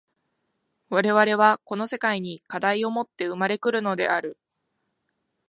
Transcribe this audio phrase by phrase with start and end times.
[0.89, 4.39] 我々はこの世界に課題をもって生まれ来るのである。